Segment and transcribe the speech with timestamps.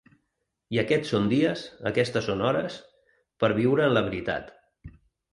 [0.75, 2.77] I aquests són dies, aquestes són hores,
[3.43, 4.49] per viure en la veritat.